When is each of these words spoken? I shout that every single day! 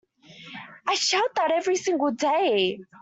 I 0.87 0.95
shout 0.95 1.35
that 1.35 1.51
every 1.51 1.75
single 1.75 2.09
day! 2.09 2.79